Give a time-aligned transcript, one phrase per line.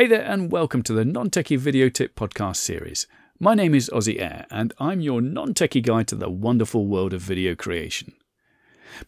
[0.00, 3.06] Hey there, and welcome to the Non Techie Video Tip Podcast series.
[3.38, 7.12] My name is Ozzy Air, and I'm your non techie guide to the wonderful world
[7.12, 8.14] of video creation.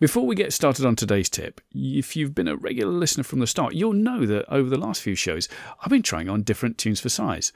[0.00, 3.46] Before we get started on today's tip, if you've been a regular listener from the
[3.46, 5.46] start, you'll know that over the last few shows,
[5.82, 7.52] I've been trying on different tunes for size.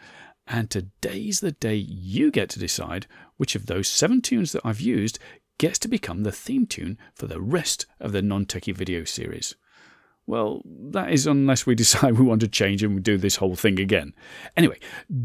[0.46, 3.06] And today's the day you get to decide
[3.38, 5.18] which of those seven tunes that I've used
[5.56, 9.54] gets to become the theme tune for the rest of the non techie video series.
[10.26, 13.56] Well, that is unless we decide we want to change and we do this whole
[13.56, 14.14] thing again.
[14.56, 14.78] Anyway,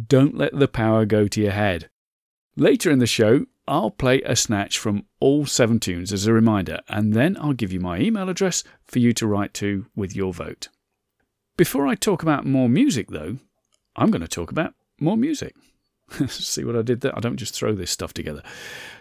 [0.08, 1.90] don't let the power go to your head.
[2.56, 6.80] Later in the show, I'll play a snatch from all seven tunes as a reminder,
[6.88, 10.34] and then I'll give you my email address for you to write to with your
[10.34, 10.70] vote.
[11.58, 13.38] Before I talk about more music, though,
[13.96, 15.56] I'm going to talk about more music.
[16.28, 17.16] See what I did there?
[17.16, 18.42] I don't just throw this stuff together.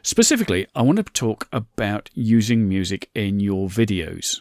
[0.03, 4.41] Specifically, I want to talk about using music in your videos.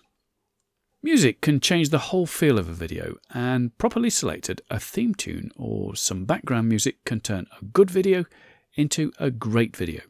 [1.05, 5.51] Music can change the whole feel of a video, and properly selected, a theme tune
[5.55, 8.25] or some background music can turn a good video
[8.73, 10.01] into a great video.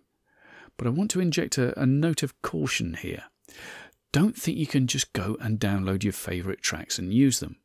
[0.77, 3.23] But I want to inject a, a note of caution here.
[4.13, 7.57] Don't think you can just go and download your favourite tracks and use them.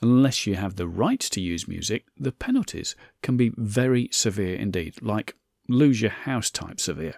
[0.00, 5.02] Unless you have the right to use music, the penalties can be very severe indeed,
[5.02, 5.36] like
[5.68, 7.16] lose your house type severe.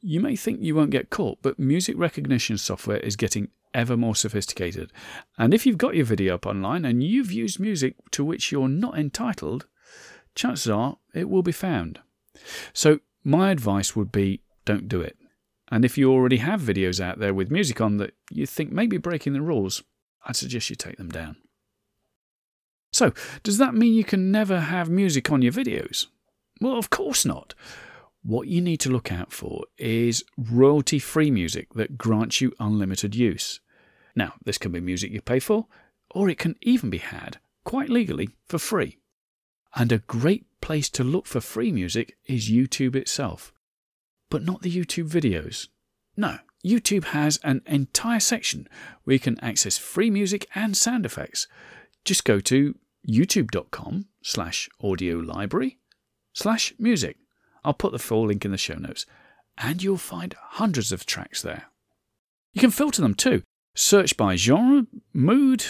[0.00, 4.16] You may think you won't get caught, but music recognition software is getting ever more
[4.16, 4.90] sophisticated.
[5.38, 8.68] And if you've got your video up online and you've used music to which you're
[8.68, 9.66] not entitled,
[10.34, 12.00] chances are it will be found.
[12.72, 15.16] So, my advice would be don't do it.
[15.68, 18.86] And if you already have videos out there with music on that you think may
[18.86, 19.82] be breaking the rules,
[20.24, 21.36] I'd suggest you take them down.
[22.92, 26.06] So, does that mean you can never have music on your videos?
[26.60, 27.54] Well, of course not.
[28.22, 33.14] What you need to look out for is royalty free music that grants you unlimited
[33.14, 33.60] use.
[34.16, 35.66] Now, this can be music you pay for,
[36.10, 38.98] or it can even be had, quite legally, for free.
[39.74, 43.52] And a great place to look for free music is YouTube itself.
[44.30, 45.68] But not the YouTube videos.
[46.16, 48.68] No, YouTube has an entire section
[49.04, 51.46] where you can access free music and sound effects.
[52.04, 52.74] Just go to
[53.08, 55.78] youtube.com slash audio library
[56.32, 57.18] slash music.
[57.64, 59.06] I'll put the full link in the show notes,
[59.58, 61.66] and you'll find hundreds of tracks there.
[62.52, 63.42] You can filter them too.
[63.78, 65.62] Search by genre, mood,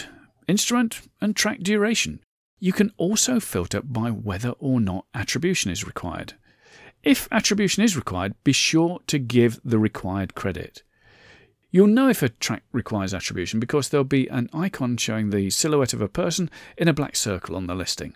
[0.47, 2.21] instrument, and track duration.
[2.57, 6.35] You can also filter by whether or not attribution is required.
[7.03, 10.83] If attribution is required, be sure to give the required credit.
[11.69, 15.93] You'll know if a track requires attribution because there'll be an icon showing the silhouette
[15.93, 18.15] of a person in a black circle on the listing.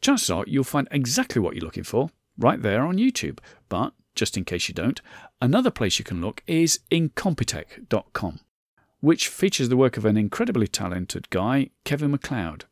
[0.00, 2.08] Chances are you'll find exactly what you're looking for
[2.38, 5.02] right there on YouTube, but just in case you don't,
[5.42, 8.40] another place you can look is incompetech.com
[9.02, 12.64] which features the work of an incredibly talented guy, Kevin MacLeod.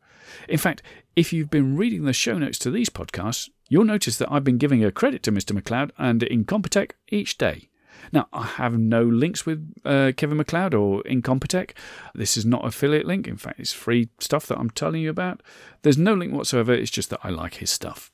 [0.48, 0.80] In fact,
[1.16, 4.56] if you've been reading the show notes to these podcasts, you'll notice that I've been
[4.56, 5.52] giving a credit to Mr.
[5.52, 7.68] MacLeod and Incompetech each day.
[8.12, 11.72] Now, I have no links with uh, Kevin MacLeod or Incompetech.
[12.14, 13.26] This is not affiliate link.
[13.26, 15.42] In fact, it's free stuff that I'm telling you about.
[15.82, 16.72] There's no link whatsoever.
[16.72, 18.12] It's just that I like his stuff.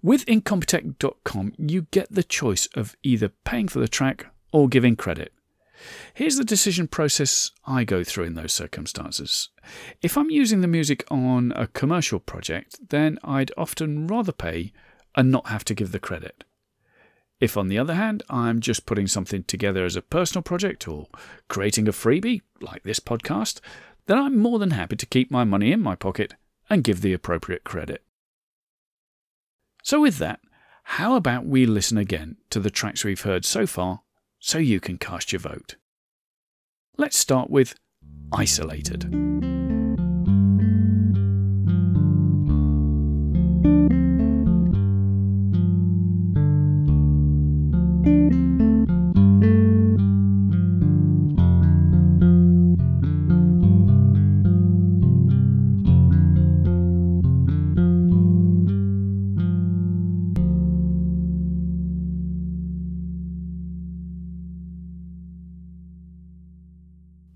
[0.00, 5.32] With Incompetech.com, you get the choice of either paying for the track or giving credit.
[6.14, 9.48] Here's the decision process I go through in those circumstances.
[10.00, 14.72] If I'm using the music on a commercial project, then I'd often rather pay
[15.14, 16.44] and not have to give the credit.
[17.40, 21.08] If, on the other hand, I'm just putting something together as a personal project or
[21.48, 23.60] creating a freebie, like this podcast,
[24.06, 26.34] then I'm more than happy to keep my money in my pocket
[26.70, 28.04] and give the appropriate credit.
[29.82, 30.38] So, with that,
[30.84, 34.02] how about we listen again to the tracks we've heard so far
[34.42, 35.76] so you can cast your vote.
[36.98, 37.76] Let's start with
[38.32, 39.04] Isolated.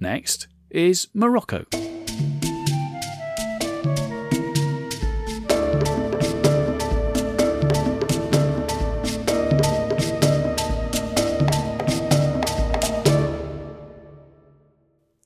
[0.06, 1.64] Next is Morocco.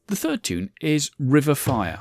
[0.06, 2.00] The third tune is River Fire.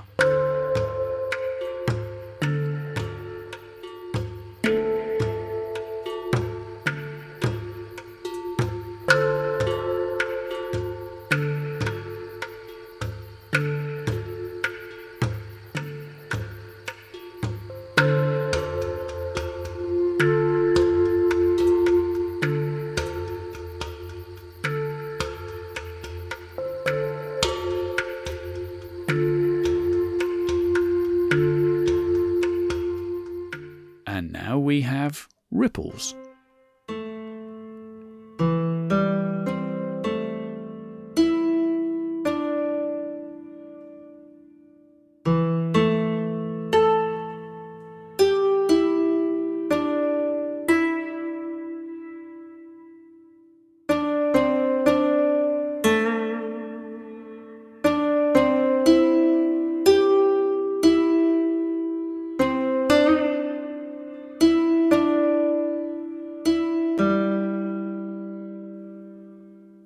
[35.60, 36.16] Ripples.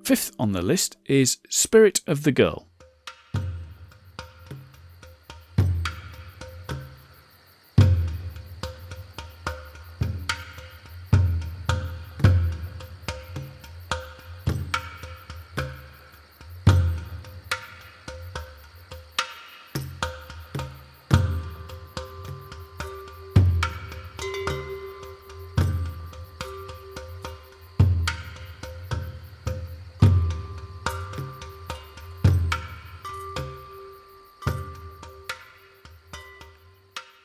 [0.04, 2.68] Fifth on the list is Spirit of the Girl.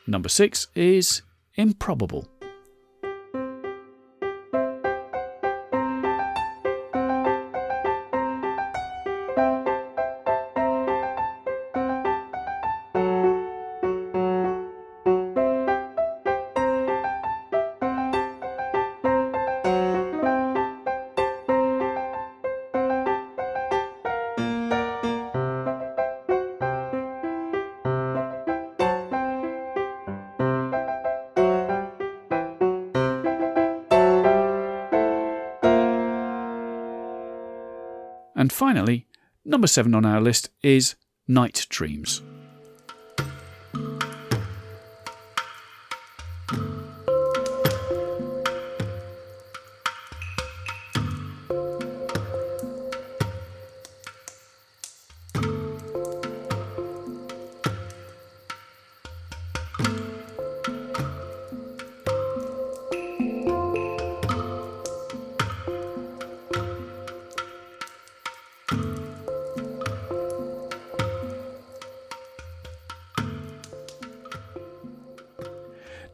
[0.10, 1.22] Number six is
[1.54, 2.39] improbable.
[38.40, 39.06] And finally,
[39.44, 40.96] number seven on our list is
[41.28, 42.22] Night Dreams.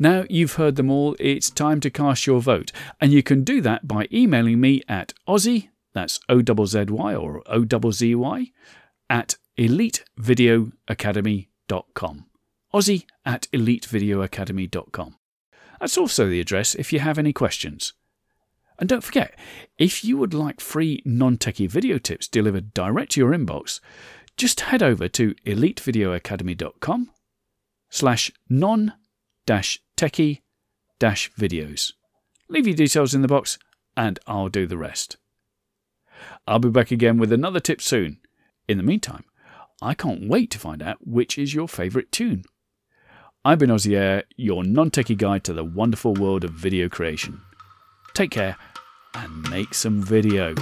[0.05, 2.71] Now you've heard them all, it's time to cast your vote.
[3.01, 7.41] And you can do that by emailing me at Ozzy, that's O Z Y or
[7.47, 8.51] O Z Y,
[9.09, 12.25] at elitevideoacademy.com.
[12.71, 15.15] Ozzy at elitevideoacademy.com.
[15.79, 17.93] That's also the address if you have any questions.
[18.77, 19.33] And don't forget,
[19.79, 23.79] if you would like free non techie video tips delivered direct to your inbox,
[24.37, 27.09] just head over to elitevideoacademy.com
[27.89, 28.93] slash non
[29.47, 30.41] dash techie
[30.99, 31.93] videos.
[32.49, 33.57] Leave your details in the box
[33.97, 35.17] and I'll do the rest.
[36.47, 38.19] I'll be back again with another tip soon.
[38.67, 39.25] In the meantime,
[39.81, 42.45] I can't wait to find out which is your favourite tune.
[43.43, 47.41] I've been Ozzy Air, your non techie guide to the wonderful world of video creation.
[48.13, 48.57] Take care
[49.13, 50.55] and make some video.